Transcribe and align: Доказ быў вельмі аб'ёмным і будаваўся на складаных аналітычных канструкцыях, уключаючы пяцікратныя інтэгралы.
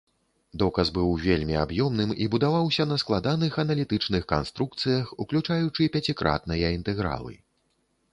Доказ 0.61 0.87
быў 0.93 1.09
вельмі 1.25 1.55
аб'ёмным 1.63 2.13
і 2.25 2.25
будаваўся 2.35 2.83
на 2.91 2.97
складаных 3.03 3.59
аналітычных 3.65 4.25
канструкцыях, 4.33 5.13
уключаючы 5.27 5.91
пяцікратныя 5.97 6.73
інтэгралы. 6.79 7.37